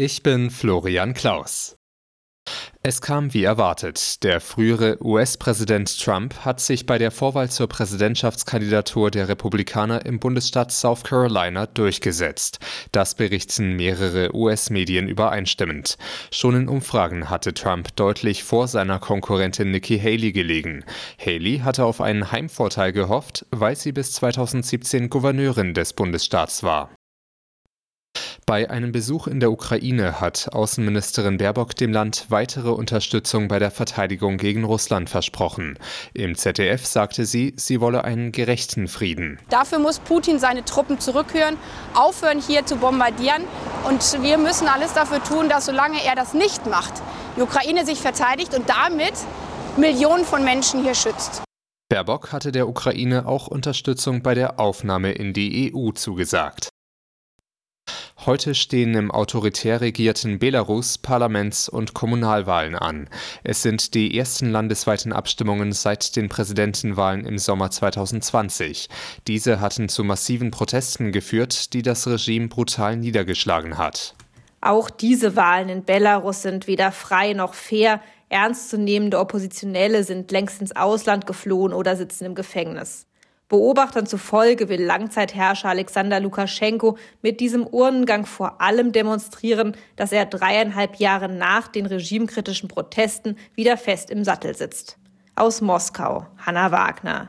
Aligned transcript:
Ich 0.00 0.22
bin 0.22 0.50
Florian 0.50 1.12
Klaus. 1.12 1.76
Es 2.84 3.00
kam 3.00 3.34
wie 3.34 3.42
erwartet. 3.42 4.22
Der 4.22 4.40
frühere 4.40 4.96
US-Präsident 5.04 6.00
Trump 6.00 6.44
hat 6.44 6.60
sich 6.60 6.86
bei 6.86 6.98
der 6.98 7.10
Vorwahl 7.10 7.50
zur 7.50 7.66
Präsidentschaftskandidatur 7.66 9.10
der 9.10 9.28
Republikaner 9.28 10.06
im 10.06 10.20
Bundesstaat 10.20 10.70
South 10.70 11.02
Carolina 11.02 11.66
durchgesetzt. 11.66 12.60
Das 12.92 13.16
berichten 13.16 13.74
mehrere 13.74 14.32
US-Medien 14.36 15.08
übereinstimmend. 15.08 15.98
Schon 16.30 16.54
in 16.54 16.68
Umfragen 16.68 17.28
hatte 17.28 17.52
Trump 17.52 17.96
deutlich 17.96 18.44
vor 18.44 18.68
seiner 18.68 19.00
Konkurrentin 19.00 19.72
Nikki 19.72 19.98
Haley 19.98 20.30
gelegen. 20.30 20.84
Haley 21.18 21.62
hatte 21.64 21.84
auf 21.84 22.00
einen 22.00 22.30
Heimvorteil 22.30 22.92
gehofft, 22.92 23.46
weil 23.50 23.74
sie 23.74 23.90
bis 23.90 24.12
2017 24.12 25.10
Gouverneurin 25.10 25.74
des 25.74 25.92
Bundesstaats 25.92 26.62
war. 26.62 26.88
Bei 28.48 28.70
einem 28.70 28.92
Besuch 28.92 29.26
in 29.26 29.40
der 29.40 29.52
Ukraine 29.52 30.22
hat 30.22 30.54
Außenministerin 30.54 31.36
Baerbock 31.36 31.76
dem 31.76 31.92
Land 31.92 32.24
weitere 32.30 32.70
Unterstützung 32.70 33.46
bei 33.46 33.58
der 33.58 33.70
Verteidigung 33.70 34.38
gegen 34.38 34.64
Russland 34.64 35.10
versprochen. 35.10 35.78
Im 36.14 36.34
ZDF 36.34 36.86
sagte 36.86 37.26
sie, 37.26 37.52
sie 37.58 37.82
wolle 37.82 38.04
einen 38.04 38.32
gerechten 38.32 38.88
Frieden. 38.88 39.38
Dafür 39.50 39.80
muss 39.80 39.98
Putin 39.98 40.38
seine 40.38 40.64
Truppen 40.64 40.98
zurückhören, 40.98 41.58
aufhören 41.92 42.40
hier 42.40 42.64
zu 42.64 42.76
bombardieren. 42.76 43.42
Und 43.86 44.22
wir 44.22 44.38
müssen 44.38 44.66
alles 44.66 44.94
dafür 44.94 45.22
tun, 45.22 45.50
dass 45.50 45.66
solange 45.66 46.02
er 46.02 46.14
das 46.14 46.32
nicht 46.32 46.64
macht, 46.64 46.94
die 47.36 47.42
Ukraine 47.42 47.84
sich 47.84 47.98
verteidigt 47.98 48.54
und 48.54 48.66
damit 48.66 49.12
Millionen 49.76 50.24
von 50.24 50.42
Menschen 50.42 50.82
hier 50.82 50.94
schützt. 50.94 51.42
Baerbock 51.90 52.32
hatte 52.32 52.50
der 52.50 52.66
Ukraine 52.66 53.26
auch 53.26 53.48
Unterstützung 53.48 54.22
bei 54.22 54.32
der 54.32 54.58
Aufnahme 54.58 55.12
in 55.12 55.34
die 55.34 55.70
EU 55.74 55.90
zugesagt. 55.90 56.70
Heute 58.26 58.56
stehen 58.56 58.94
im 58.94 59.12
autoritär 59.12 59.80
regierten 59.80 60.40
Belarus 60.40 60.98
Parlaments- 60.98 61.68
und 61.68 61.94
Kommunalwahlen 61.94 62.74
an. 62.74 63.08
Es 63.44 63.62
sind 63.62 63.94
die 63.94 64.18
ersten 64.18 64.50
landesweiten 64.50 65.12
Abstimmungen 65.12 65.70
seit 65.70 66.16
den 66.16 66.28
Präsidentenwahlen 66.28 67.24
im 67.24 67.38
Sommer 67.38 67.70
2020. 67.70 68.88
Diese 69.28 69.60
hatten 69.60 69.88
zu 69.88 70.02
massiven 70.02 70.50
Protesten 70.50 71.12
geführt, 71.12 71.72
die 71.74 71.82
das 71.82 72.08
Regime 72.08 72.48
brutal 72.48 72.96
niedergeschlagen 72.96 73.78
hat. 73.78 74.16
Auch 74.60 74.90
diese 74.90 75.36
Wahlen 75.36 75.68
in 75.68 75.84
Belarus 75.84 76.42
sind 76.42 76.66
weder 76.66 76.90
frei 76.90 77.34
noch 77.34 77.54
fair. 77.54 78.00
Ernstzunehmende 78.30 79.20
Oppositionelle 79.20 80.02
sind 80.02 80.32
längst 80.32 80.60
ins 80.60 80.74
Ausland 80.74 81.26
geflohen 81.28 81.72
oder 81.72 81.94
sitzen 81.94 82.24
im 82.24 82.34
Gefängnis. 82.34 83.06
Beobachtern 83.48 84.06
zufolge 84.06 84.68
will 84.68 84.82
Langzeitherrscher 84.82 85.70
Alexander 85.70 86.20
Lukaschenko 86.20 86.98
mit 87.22 87.40
diesem 87.40 87.66
Urnengang 87.66 88.26
vor 88.26 88.60
allem 88.60 88.92
demonstrieren, 88.92 89.74
dass 89.96 90.12
er 90.12 90.26
dreieinhalb 90.26 90.96
Jahre 90.96 91.28
nach 91.28 91.68
den 91.68 91.86
regimekritischen 91.86 92.68
Protesten 92.68 93.38
wieder 93.54 93.78
fest 93.78 94.10
im 94.10 94.22
Sattel 94.22 94.54
sitzt. 94.54 94.98
Aus 95.34 95.60
Moskau, 95.62 96.26
Hanna 96.36 96.72
Wagner. 96.72 97.27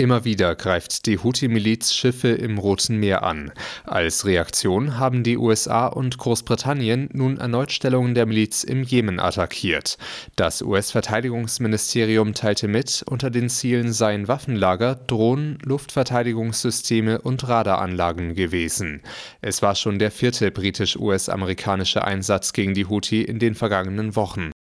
Immer 0.00 0.24
wieder 0.24 0.54
greift 0.54 1.06
die 1.06 1.18
Houthi-Miliz 1.18 1.92
Schiffe 1.92 2.28
im 2.28 2.58
Roten 2.58 2.98
Meer 2.98 3.24
an. 3.24 3.50
Als 3.82 4.24
Reaktion 4.24 4.96
haben 4.96 5.24
die 5.24 5.36
USA 5.36 5.88
und 5.88 6.18
Großbritannien 6.18 7.08
nun 7.12 7.38
erneut 7.38 7.72
Stellungen 7.72 8.14
der 8.14 8.24
Miliz 8.24 8.62
im 8.62 8.84
Jemen 8.84 9.18
attackiert. 9.18 9.98
Das 10.36 10.62
US-Verteidigungsministerium 10.62 12.34
teilte 12.34 12.68
mit, 12.68 13.02
unter 13.10 13.28
den 13.30 13.48
Zielen 13.48 13.92
seien 13.92 14.28
Waffenlager, 14.28 14.94
Drohnen, 14.94 15.58
Luftverteidigungssysteme 15.64 17.20
und 17.20 17.48
Radaranlagen 17.48 18.36
gewesen. 18.36 19.02
Es 19.40 19.62
war 19.62 19.74
schon 19.74 19.98
der 19.98 20.12
vierte 20.12 20.52
britisch-US-amerikanische 20.52 22.04
Einsatz 22.04 22.52
gegen 22.52 22.72
die 22.72 22.86
Houthi 22.86 23.22
in 23.22 23.40
den 23.40 23.56
vergangenen 23.56 24.14
Wochen. 24.14 24.52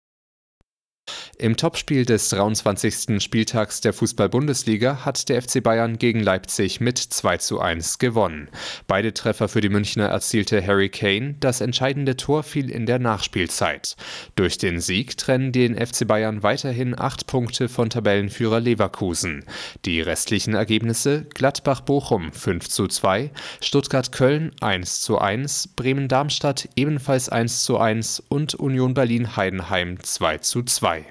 Im 1.39 1.55
Topspiel 1.55 2.03
des 2.03 2.29
23. 2.29 3.21
Spieltags 3.21 3.79
der 3.79 3.93
Fußball-Bundesliga 3.93 5.05
hat 5.05 5.29
der 5.29 5.39
FC 5.43 5.61
Bayern 5.61 5.99
gegen 5.99 6.21
Leipzig 6.21 6.81
mit 6.81 6.97
2 6.97 7.37
zu 7.37 7.59
1 7.59 7.99
gewonnen. 7.99 8.49
Beide 8.87 9.13
Treffer 9.13 9.47
für 9.47 9.61
die 9.61 9.69
Münchner 9.69 10.07
erzielte 10.07 10.65
Harry 10.65 10.89
Kane, 10.89 11.35
das 11.39 11.61
entscheidende 11.61 12.17
Tor 12.17 12.41
fiel 12.41 12.71
in 12.71 12.87
der 12.87 12.97
Nachspielzeit. 12.97 13.95
Durch 14.35 14.57
den 14.57 14.79
Sieg 14.79 15.15
trennen 15.17 15.51
den 15.51 15.75
FC 15.75 16.07
Bayern 16.07 16.41
weiterhin 16.41 16.97
acht 16.97 17.27
Punkte 17.27 17.69
von 17.69 17.91
Tabellenführer 17.91 18.59
Leverkusen. 18.59 19.45
Die 19.85 20.01
restlichen 20.01 20.55
Ergebnisse 20.55 21.27
Gladbach-Bochum 21.35 22.31
5 22.31 22.67
zu 22.67 22.87
2, 22.87 23.29
Stuttgart-Köln 23.61 24.53
1 24.61 25.01
zu 25.01 25.19
1, 25.19 25.67
Bremen-Darmstadt 25.75 26.67
ebenfalls 26.75 27.29
1 27.29 27.63
zu 27.63 27.77
1 27.77 28.23
und 28.27 28.55
Union 28.55 28.95
Berlin-Heidenheim 28.95 30.01
2 30.01 30.39
zu 30.39 30.63
2. 30.63 31.05